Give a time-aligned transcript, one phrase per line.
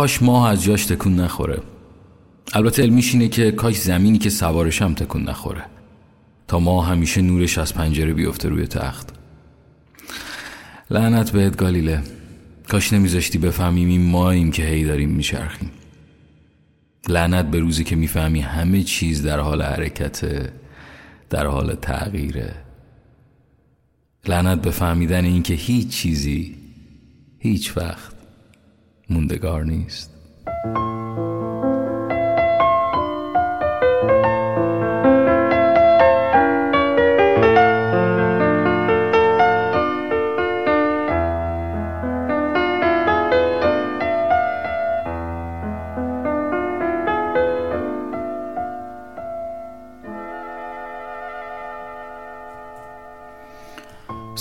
[0.00, 1.62] کاش ماه از جاش تکون نخوره.
[2.52, 5.64] البته علمیش اینه که کاش زمینی که سوارش هم تکون نخوره.
[6.48, 9.08] تا ما همیشه نورش از پنجره بیفته روی تخت.
[10.90, 12.02] لعنت بهت گالیله.
[12.68, 15.70] کاش نمیذاشتی بفهمیم این ماییم که هی داریم میچرخیم.
[17.08, 20.52] لعنت به روزی که می‌فهمی همه چیز در حال حرکته
[21.30, 22.54] در حال تغییره.
[24.28, 26.56] لعنت به فهمیدن اینکه هیچ چیزی
[27.38, 28.19] هیچ وقت
[29.10, 30.10] موندگار نیست.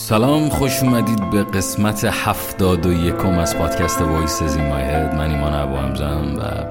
[0.09, 5.32] سلام خوش اومدید به قسمت هفتاد و یکم از پادکست Voices In My Head من
[5.32, 6.66] ایمان ابو همزم و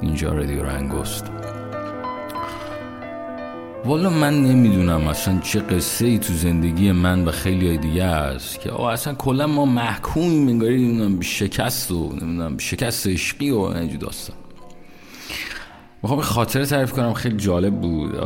[0.00, 1.24] اینجا رادیو رنگست
[3.84, 8.70] والا من نمی‌دونم اصلا چه قصه ای تو زندگی من و خیلی دیگه است که
[8.70, 13.98] آه اصلا کلا ما محکومیم انگاری نمی‌دونم به شکست و نمی‌دونم شکست عشقی و اینجور
[13.98, 14.36] داستان.
[16.02, 18.16] می‌خوام خاطره تعریف کنم خیلی جالب بود.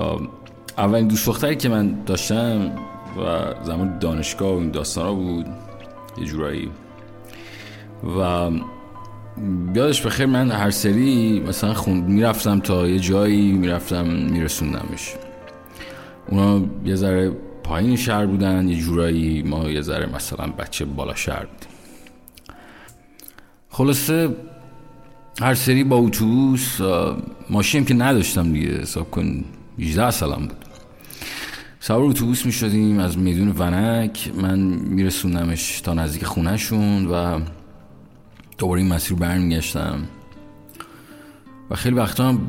[0.78, 2.72] اولین دوست دختری که من داشتم
[3.18, 5.46] و زمان دانشگاه و این داستان ها بود
[6.18, 6.70] یه جورایی.
[8.18, 8.50] و
[9.74, 15.14] یادش بخیر من هر سری مثلا خون می‌رفتم تا یه جایی می‌رفتم میرسوندمش.
[16.28, 17.30] اونا یه ذره
[17.64, 21.68] پایین شهر بودن یه جورایی ما یه ذره مثلا بچه بالا شهر بودیم.
[23.70, 24.36] خلاصه
[25.40, 26.80] هر سری با اتوبوس
[27.50, 29.44] ماشین که نداشتم دیگه حساب کن
[29.78, 30.65] 18 سالم بود.
[31.86, 34.32] سوار اتوبوس می شدیم از میدون ونک.
[34.42, 37.40] من میرسوندمش تا نزدیک خونهشون و
[38.58, 39.98] دوباره این مسیر برمیگشتم.
[41.70, 42.40] و خیلی وقتا هم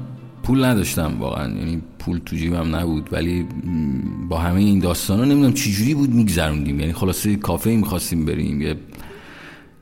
[0.43, 1.57] پول نداشتم واقعا.
[1.57, 3.09] یعنی پول تو جیبم نبود.
[3.11, 3.47] ولی
[4.29, 6.79] با همه این داستان ها نمی‌دونم چجوری بود میگذروندیم.
[6.79, 8.61] یعنی خلاصه کافه می‌خواستیم بریم.
[8.61, 8.75] یه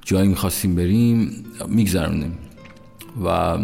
[0.06, 2.38] جایی می‌خواستیم بریم میگذروندیم.
[3.26, 3.58] و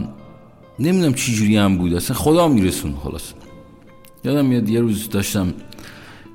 [0.79, 1.94] نمی‌دونم چجوری هم بود.
[1.94, 3.34] اصلا خدا میرسون خلاص
[4.23, 5.53] یادم میاد یه روز داشتم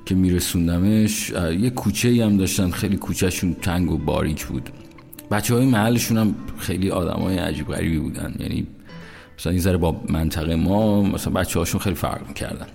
[0.07, 1.29] که میرسوندمش
[1.59, 4.69] یه کوچه هم داشتن خیلی کوچهشون تنگ و باریک بود.
[5.31, 8.35] بچه های محلشون هم خیلی آدم های عجیب غریبی بودن.
[8.39, 8.67] یعنی
[9.39, 12.65] مثلا این ذره با منطقه ما مثلا بچه هاشون خیلی فرق می‌کردن.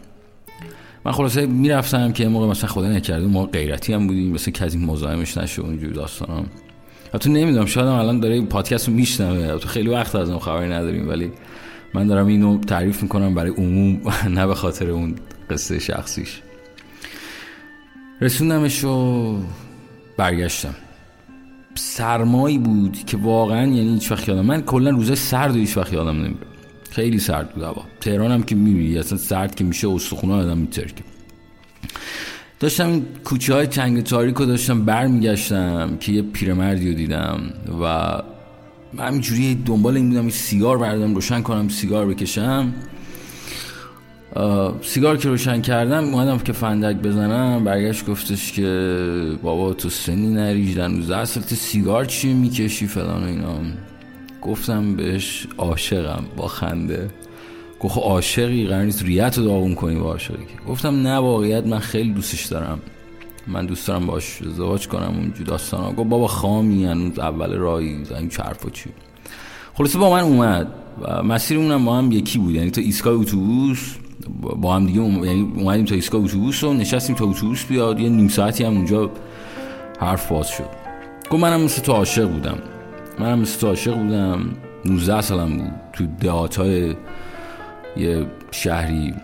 [1.04, 5.38] من خلاصه می‌رفتم که موقع مثلا خدا نکرده ما غیرتی هم بودیم مثلا کسی مزاحمش
[5.38, 6.46] نشه اونجور داستان هم
[7.18, 9.58] تو نمی‌دونم شاید هم الان داره پادکست رو میشنوه.
[9.58, 11.32] تو خیلی وقت از اون خبری نداریم ولی
[11.94, 14.00] من دارم اینو تعریف می‌کنم برای عموم
[14.36, 15.14] نه به خاطر اون
[15.50, 16.40] قصه شخصیش.
[18.22, 19.36] رسوندمش و
[20.16, 20.74] برگشتم.
[21.74, 25.92] سرمایی بود که واقعا یعنی هیچ وقت یادم من کلا روزه سرد و هیچ وقت
[25.92, 26.46] یادم نمیره.
[26.90, 27.84] خیلی سرد بود هوا.
[28.00, 31.04] تهران هم که می‌بینی اصلا سرد که میشه استخونه آدم میترکه.
[32.60, 37.40] داشتم این کوچه های تنگ تاریک رو داشتم برمیگشتم که یه پیرمردی رو دیدم
[37.82, 38.16] و
[39.02, 42.72] همینجوری دنبال این بودم سیگار بردم روشن کنم سیگار بکشم.
[44.82, 50.78] سیگار که روشن کردم اومدم که فندک بزنم برگشت گفتش که بابا تو سنی نریج
[51.08, 53.54] در سالت سیگار چی می‌کشی فلان و اینا.
[54.42, 57.10] گفتم بهش عاشقم با خنده.
[57.80, 60.46] گفت خب عاشقی قرار نیست ریت رو داغون کنی با عاشقی.
[60.68, 62.78] گفتم نه واقعیت من خیلی دوستش دارم.
[63.46, 65.92] من دوست دارم باش ازدواج کنم اونجور داستانا.
[65.92, 67.86] گفت بابا خامی هنوز اول راهی
[68.18, 68.90] این چرف و چی.
[69.74, 72.54] خلاصه با من اومد و مسیرمون با هم یکی بود.
[72.54, 73.96] یعنی تا ایستگاه اتوبوس
[74.30, 78.28] با هم دیگه یعنی اومدیم تا ایستگاه اتوبوس و نشستیم تا اتوبوس بیاد یه نیم
[78.28, 79.10] ساعتی هم اونجا
[80.00, 80.68] حرف باز شد.
[81.30, 82.58] گفت منم مثل تو عاشق بودم.
[83.18, 84.40] منم مثل تو عاشق بودم.
[84.84, 85.72] 19 سالم بود.
[85.92, 86.94] تو دهات های
[87.96, 89.14] یه شهری.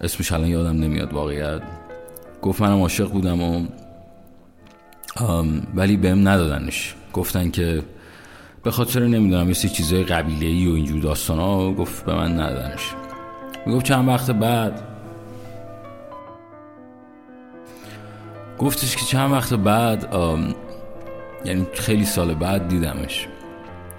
[0.00, 1.62] اسمش الان یادم نمیاد واقعیت.
[2.42, 3.66] گفت منم عاشق بودم و
[5.74, 6.94] ولی بهم ندادنش.
[7.12, 7.82] گفتن که
[8.62, 12.94] به خاطر نمی‌دونم یه چیزای قبیله ای و اینجور داستان ها گفت به من ندادنش.
[13.66, 14.82] می‌گفت چند وقت بعد؟
[18.58, 20.14] گفتش که چند وقت بعد
[21.44, 23.28] یعنی خیلی سال بعد دیدمش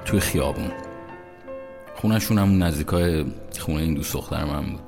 [0.05, 0.71] توی خیابون.
[1.95, 3.25] خونشون هم نزدیکای
[3.59, 4.81] خونه این دوست دختر من بود.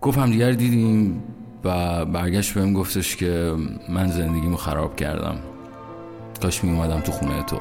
[0.00, 1.22] گفت هم دیگر دیدیم
[1.64, 3.54] و برگشت بهم گفتش که
[3.88, 5.36] من زندگیمو خراب کردم.
[6.42, 7.56] کاش می اومدم تو خونه تو.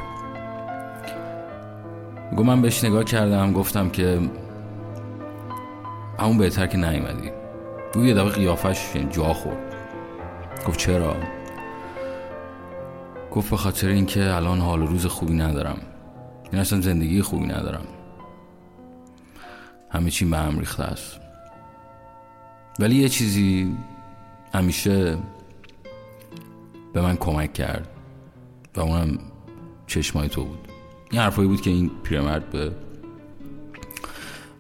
[2.38, 4.20] گفت من بهش نگاه کردم گفتم که
[6.20, 7.32] همون بهتر که نیومدی.
[7.96, 9.76] او یه دفعه قیافش یعنی جا خورد.
[10.68, 11.16] گفت چرا؟
[13.32, 15.78] گفت به خاطر اینکه الان حال و روز خوبی ندارم.
[16.52, 17.86] این اصلا زندگی خوبی ندارم.
[19.90, 21.20] همه چی به هم ریخته است.
[22.80, 23.76] ولی یه چیزی
[24.54, 25.18] همیشه
[26.94, 27.88] به من کمک کرد
[28.76, 29.20] و اونم
[29.88, 30.68] چشمای تو بود.
[31.12, 32.72] این حرفایی بود که این پیرمرد به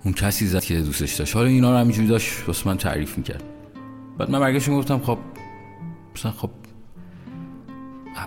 [0.05, 1.35] اون کسی زد که دوستش داشت.
[1.35, 3.43] حالا اینا رو همینجوری داشت واسه من تعریف می‌کرد.
[4.17, 5.17] بعد من برگشتم گفتم خب
[6.15, 6.49] مثلا خب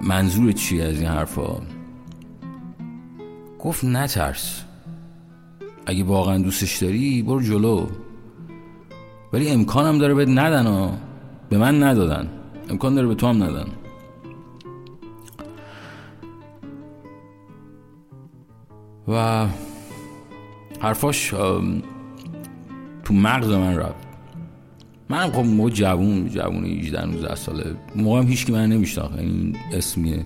[0.02, 1.60] منظور چیه از این حرفا؟
[3.58, 4.64] گفت نترس.
[5.86, 7.86] اگه واقعا دوستش داری برو جلو.
[9.32, 10.98] ولی امکانم داره بهت ندن ها
[11.48, 12.28] به من ندادن.
[12.70, 13.66] امکان داره به تو هم ندن.
[19.08, 19.46] و
[20.80, 21.28] حرفاش
[23.04, 24.08] تو مغز من رفت.
[25.08, 29.56] من خب موقع جوون جوون 18 19 ساله موقع هم هیچ که من نمیشناخت این
[29.72, 30.24] اسمی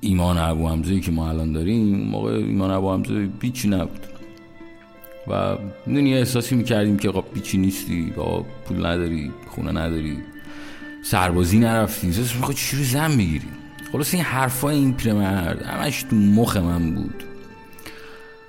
[0.00, 4.06] ایمان ابو حمزه که ما الان داریم موقع ایمان ابو حمزه بیچی نبود.
[5.28, 10.18] و می‌دونی احساسی می‌کردیم که خب بیچی نیستی با پول نداری خونه نداری
[11.04, 12.06] سربازی نرفتی.
[12.06, 13.48] احساس می‌خواد چی رو زن بگیری
[13.92, 17.24] خلاص این حرفای این پیرمرد همش تو مخ من بود.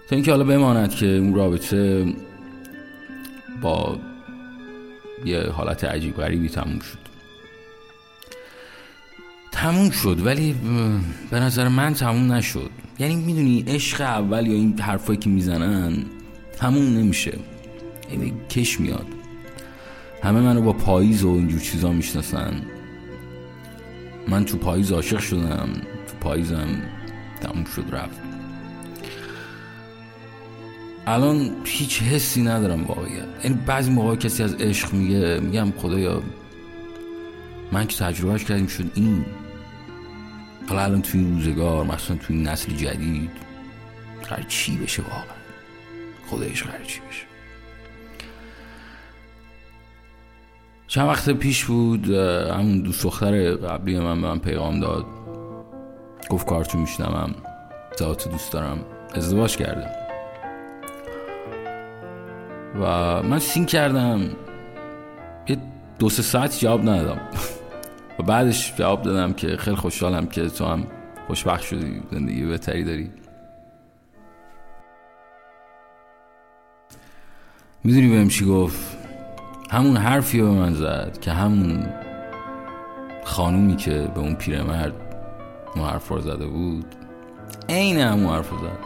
[0.09, 2.13] تا اینکه حالا بماند که اون رابطه
[3.61, 3.99] با
[5.25, 6.99] یه حالت عجیب غریبی تموم شد.
[9.51, 10.55] تموم شد ولی
[11.31, 12.69] به نظر من تموم نشد.
[12.99, 16.05] یعنی می‌دونی عشق اول یا این حرفایی که می‌زنن
[16.57, 17.37] تموم نمیشه.
[18.11, 19.07] یعنی کش میاد.
[20.23, 22.61] همه منو با پاییز و اینجور چیزا می‌شناسن.
[24.27, 25.69] من تو پاییز عاشق شدم
[26.07, 26.81] تو پاییزم
[27.41, 28.28] تموم شد رفت.
[31.09, 36.21] الان هیچ حسی ندارم واقعیت یعنی بعضی موقع کسی از عشق میگه میگم خدایا
[37.71, 39.25] من که تجربهش کردیم شد این.
[40.67, 43.31] حالا الان توی روزگار مثلا توی نسل جدید
[44.29, 45.23] قرار چی بشه واقعا؟
[46.27, 47.25] خدایش قرار چی بشه؟
[50.87, 55.05] چند وقت پیش بود همون دوست دختر قبلی من به من پیغام داد.
[56.29, 57.35] گفت کارتو میشنمم
[57.99, 58.85] ذات دوست دارم.
[59.15, 60.08] ازدواج کردم.
[62.79, 62.83] و
[63.23, 64.21] من سین کردم.
[65.47, 65.57] یه
[65.99, 67.21] دو سه ساعت جواب ندادم.
[68.19, 70.87] و بعدش جواب دادم که خیلی خوشحالم که تو هم
[71.27, 73.11] خوشبخت شدی زندگی بهتری داری.
[77.83, 78.97] می‌دونی بهم چی گفت؟
[79.71, 81.87] همون حرفی به من زد که همون
[83.23, 84.93] خانومی که به اون پیرمرد
[85.75, 86.85] اون حرف رو زده بود
[87.69, 88.79] عین همون حرف زد.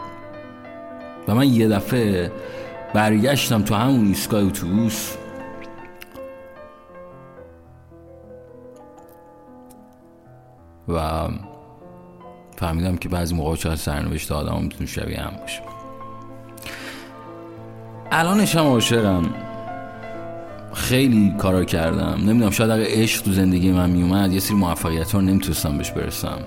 [1.28, 2.32] و من یه دفعه
[2.94, 5.16] برگشتم تو همون ایستگاه اتوبوس.
[10.88, 11.28] و
[12.56, 15.62] فهمیدم که بعضی موقع چقدر سرنوشت آدم می‌تونه شبیه هم باشه.
[18.12, 19.34] الانش هم عاشقم.
[20.74, 22.14] خیلی کارا کردم.
[22.26, 26.38] نمی‌دونم شاید اگه عشق تو زندگی من میومد یه سری موفقیت ها نمی‌تونستم بهش برسم.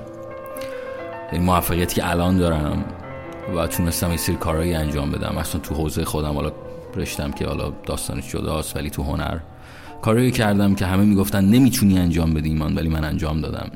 [1.32, 2.86] این موفقیتی که الان دارم.
[3.56, 5.36] و تونستم یه سری کارهایی انجام بدم.
[5.40, 6.52] مثلا تو حوزه خودم حالا
[6.96, 9.38] رشتم که حالا داستانش جداست ولی تو هنر.
[10.02, 13.72] کارهایی کردم که همه می‌گفتن نمی‌تونی انجام بدی ایمان ولی من انجام دادم.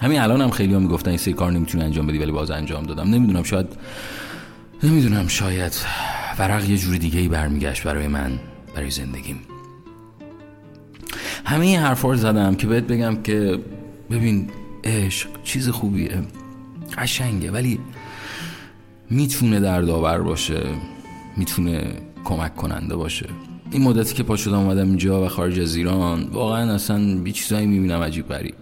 [0.00, 2.82] همین الان هم خیلی ها می‌گفتن این سری کار نمی‌تونی انجام بدی ولی باز انجام
[2.82, 3.10] دادم.
[3.10, 3.66] نمی‌دونم شاید
[4.82, 5.72] نمی‌دونم شاید
[6.38, 8.38] ورق یه جور دیگه ای برمیگشت برای من
[8.74, 9.38] برای زندگیم.
[11.44, 13.58] همه این حرفا رو زدم که بهت بگم که
[14.10, 14.50] ببین
[14.84, 16.22] عشق چیز خوبیه.
[16.98, 17.80] قشنگه ولی
[19.10, 20.62] می‌تونه دردآور باشه
[21.36, 23.26] می‌تونه کمک کننده باشه.
[23.70, 27.66] این مدتی که پا شدم اومدم اینجا و خارج از ایران واقعا اصلا بی چیزایی
[27.66, 28.54] می‌بینم عجیب غریب.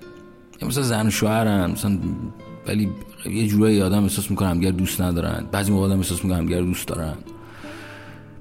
[0.62, 1.98] مثلا زن و شوهرن مثلا
[2.66, 2.88] ولی
[3.30, 5.46] یه جورایی آدم احساس می‌کنه همگر دوست ندارن.
[5.52, 7.14] بعضی موقع آدم احساس می‌کنه همگر دوست دارن.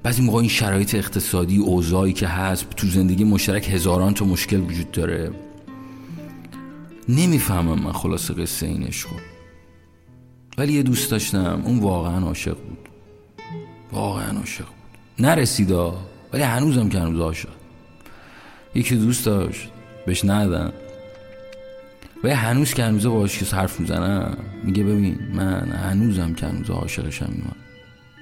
[0.02, 4.90] بعضی موقع این شرایط اقتصادی اوضاعی که هست تو زندگی مشترک هزاران تا مشکل وجود
[4.90, 5.30] داره.
[7.08, 9.08] نمی‌فهمم من خلاصه قصه این عشق
[10.58, 11.62] ولی یه دوست داشتم.
[11.64, 12.78] اون واقعا عاشق بود.
[13.92, 15.26] واقعا عاشق بود.
[15.26, 15.94] نرسیدا
[16.32, 17.48] ولی هنوزم که هنوز عاشق.
[18.74, 19.68] یکی دوست داشت
[20.06, 20.72] بهش ندادم
[22.24, 27.28] و هنوز که هنوز باش که حرف می‌زنم میگه ببین من هنوزم که هنوز عاشقشم
[27.32, 27.56] ایمان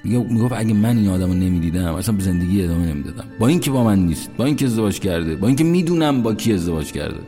[0.05, 3.25] میگه می‌گفت اگه من این آدمو نمی‌دیدم اصلا به زندگی ادامه نمی‌دادم.
[3.39, 6.93] با اینکه با من نیست با اینکه ازدواج کرده با اینکه می‌دونم با کی ازدواج
[6.93, 7.21] کرده.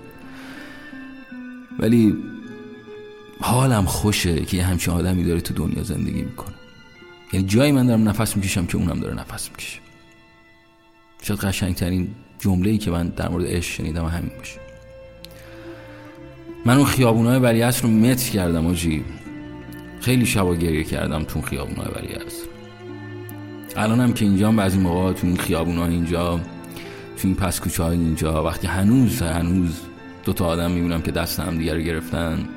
[1.78, 2.16] ولی
[3.42, 6.54] حالم خوشه که یه همچین آدمی داره تو دنیا زندگی می‌کنه.
[7.32, 9.78] یعنی جایی من دارم نفس می‌کشم که اونم داره نفس می‌کشه.
[11.22, 14.60] شاید قشنگترین جمله ای که من در مورد عشق شنیدم همین باشه.
[16.64, 19.04] من اون خیابونای ولیعصر رو متر کردم آجی.
[20.00, 22.32] خیلی شبا گریه کردم تو خیابون های ولی از
[23.76, 26.40] الانم که اینجا بعضی موقع تو این خیابون ها اینجا
[27.16, 29.80] تو این پس های اینجا وقتی هنوز هنوز
[30.24, 32.48] دو تا آدم می‌بینم که دست هم دیگر گرفتن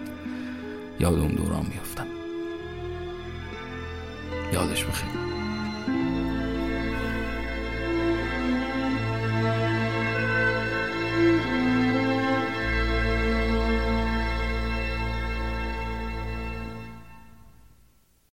[0.99, 2.07] یاد اون دوران میافتم.
[4.53, 5.34] یادش بخیر.